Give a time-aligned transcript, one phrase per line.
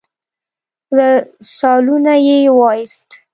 [0.95, 1.09] له
[1.57, 3.09] سالونه يې وايست.